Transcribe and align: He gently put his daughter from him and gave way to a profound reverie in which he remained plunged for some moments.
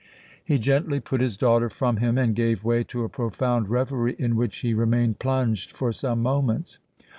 He 0.43 0.57
gently 0.57 0.99
put 0.99 1.21
his 1.21 1.37
daughter 1.37 1.69
from 1.69 1.97
him 1.97 2.17
and 2.17 2.35
gave 2.35 2.63
way 2.63 2.83
to 2.85 3.03
a 3.03 3.07
profound 3.07 3.69
reverie 3.69 4.15
in 4.17 4.35
which 4.35 4.57
he 4.61 4.73
remained 4.73 5.19
plunged 5.19 5.71
for 5.71 5.91
some 5.91 6.23
moments. 6.23 6.79